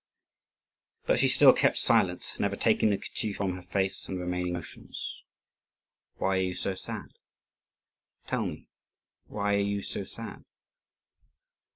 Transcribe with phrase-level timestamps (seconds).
[1.05, 5.21] But she still kept silence, never taking the kerchief from her face, and remaining motionless.
[6.15, 7.09] "Why are you so sad?
[8.25, 8.67] Tell me,
[9.27, 10.43] why are you so sad?"